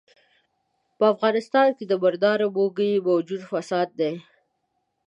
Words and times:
په 0.97 1.03
افغانستان 1.13 1.69
کې 1.77 1.85
د 1.87 1.93
مردارۍ 2.03 2.47
موږی 2.57 2.91
موجوده 3.07 3.45
فساد 3.51 3.89
دی. 3.99 4.13